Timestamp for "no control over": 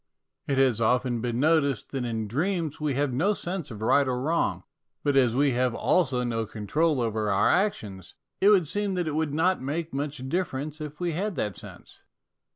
6.23-7.29